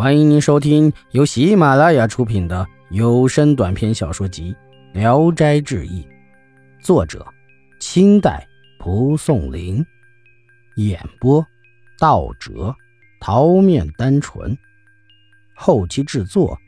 [0.00, 4.56] 欢迎您收听由喜马拉雅出品的有声短篇小说集
[4.98, 6.02] 《聊斋志异》，
[6.82, 7.22] 作者：
[7.80, 8.48] 清代
[8.78, 9.84] 蒲松龄，
[10.76, 11.46] 演播：
[11.98, 12.74] 道哲、
[13.20, 14.56] 桃面单纯，
[15.54, 16.58] 后期制作：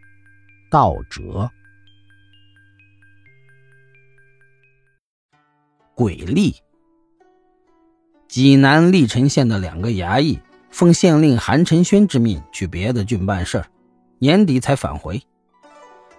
[0.70, 1.50] 道哲。
[5.94, 6.54] 鬼吏，
[8.28, 10.38] 济南历城县的两个衙役。
[10.72, 13.62] 奉县令韩承轩之命去别的郡办事
[14.18, 15.22] 年底才返回。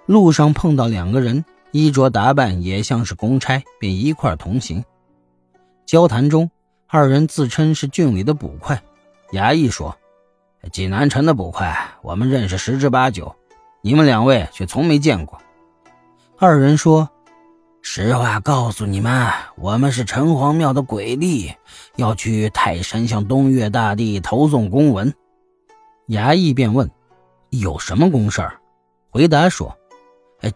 [0.05, 4.85] 路上碰到两个人，衣着打扮也像是公差，便一块同行。
[5.85, 6.49] 交谈中，
[6.87, 8.81] 二人自称是郡里的捕快。
[9.31, 9.97] 衙役说
[10.71, 13.35] ：“济南城的捕快，我们认识十之八九，
[13.81, 15.41] 你们两位却从没见过。”
[16.37, 17.09] 二人说。
[17.85, 21.53] 实话告诉你们，我们是城隍庙的鬼吏，
[21.97, 25.13] 要去泰山向东岳大帝投送公文。
[26.07, 26.89] 衙役便问
[27.51, 28.57] ：“有什么公事儿？”
[29.11, 29.77] 回答说：“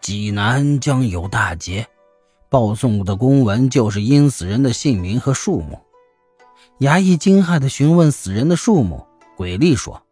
[0.00, 1.86] 济南将有大劫，
[2.48, 5.78] 报送的公文就是阴死人的姓名和数目。”
[6.80, 9.06] 衙役惊骇地询问死人的数目，
[9.36, 10.02] 鬼吏说：“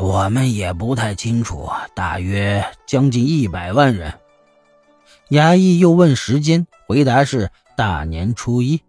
[0.00, 4.14] 我们也不太清楚，大约将近一百万人。”
[5.30, 8.80] 衙役又问时间，回答是大年初一。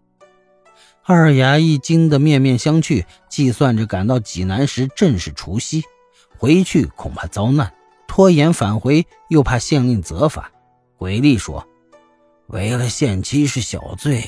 [1.04, 5.84] 二衙役惊得面面相觑，计算着赶到济南时正是除夕，
[6.38, 7.66] 回去恐怕遭难；
[8.06, 10.50] 拖延返回又怕县令责罚。
[10.96, 11.66] 鬼吏说
[12.48, 14.24] ：“为了限期是小罪，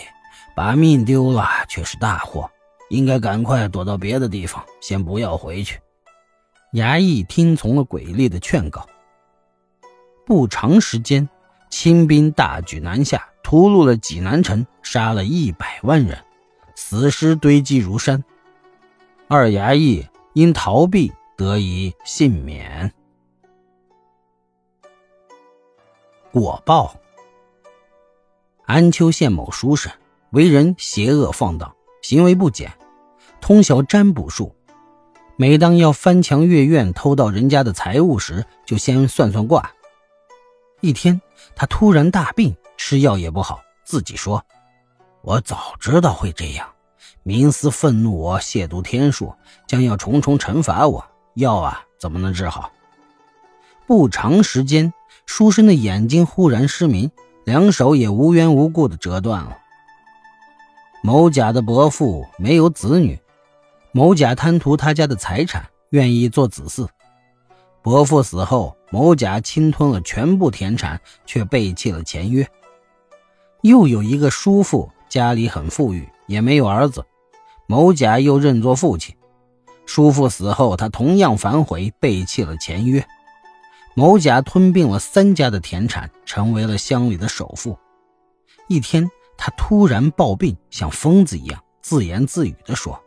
[0.54, 2.50] 把命丢了却是大祸，
[2.90, 5.80] 应该赶快躲到别的地方，先不要回去。”
[6.74, 8.86] 衙役听从了鬼吏的劝告。
[10.26, 11.26] 不长时间。
[11.72, 16.22] 清兵大举南下，屠戮了济南城，杀了一百万人，
[16.74, 18.22] 死尸堆积如山。
[19.26, 22.92] 二衙役因逃避得以幸免。
[26.30, 26.94] 果报。
[28.66, 29.90] 安丘县某书生，
[30.30, 32.70] 为人邪恶放荡，行为不检，
[33.40, 34.54] 通晓占卜术。
[35.36, 39.72] 每当要翻墙越院偷盗人家的财物时，就先算算卦。
[40.82, 41.18] 一天，
[41.54, 43.62] 他突然大病，吃药也不好。
[43.84, 44.44] 自己说
[45.22, 46.68] ：“我早知道会这样，
[47.24, 49.32] 冥思愤怒我，亵渎天数，
[49.68, 51.04] 将要重重惩罚我。
[51.34, 52.72] 药啊，怎么能治好？”
[53.86, 54.92] 不长时间，
[55.24, 57.12] 书生的眼睛忽然失明，
[57.44, 59.58] 两手也无缘无故的折断了。
[61.00, 63.20] 某甲的伯父没有子女，
[63.92, 66.88] 某甲贪图他家的财产，愿意做子嗣。
[67.82, 72.48] 伯父死后，某甲侵吞了全部田产，却背弃了前约。
[73.62, 77.04] 又有一个叔父，家里很富裕，也没有儿子，
[77.66, 79.14] 某甲又认作父亲。
[79.84, 83.04] 叔父死后，他同样反悔，背弃了前约。
[83.94, 87.76] 某甲吞并了三家的田产，成为了乡里的首富。
[88.68, 92.98] 一天，他突然暴病，像疯子一样自言自语地说：“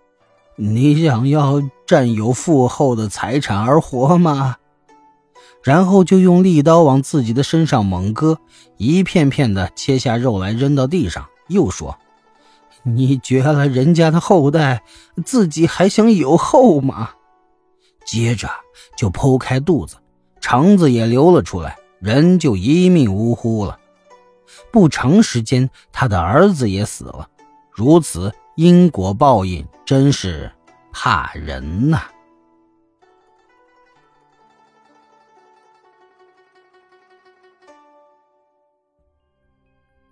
[0.58, 4.58] 你想要占有父后的财产而活吗？”
[5.66, 8.38] 然后就用利刀往自己的身上猛割，
[8.78, 11.98] 一片片的切下肉来扔到地上，又说
[12.86, 14.84] ：“你绝了人家的后代，
[15.26, 17.09] 自己还想有后吗？”
[18.06, 18.48] 接着
[18.96, 19.96] 就剖开肚子，
[20.40, 23.80] 肠子也流了出来，人就一命呜呼了。
[24.72, 27.28] 不长时间，他的儿子也死了。
[27.72, 30.52] 如此因果报应，真是
[30.92, 32.03] 怕人呐。